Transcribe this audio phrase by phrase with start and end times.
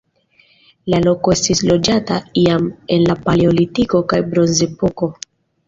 [0.93, 2.67] La loko estis loĝata jam
[2.97, 5.15] en la paleolitiko kaj bronzepoko.